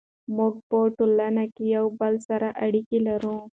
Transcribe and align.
موږ 0.35 0.53
په 0.69 0.77
ټولنه 0.97 1.43
کې 1.55 1.65
یو 1.75 1.85
بل 1.99 2.13
سره 2.27 2.47
اړیکې 2.65 2.97
لرو. 3.07 3.37